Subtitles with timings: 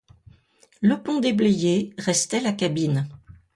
[0.81, 3.07] Le pont déblayé, restait la cabine.